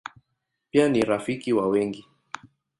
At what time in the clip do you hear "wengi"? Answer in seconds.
1.67-2.07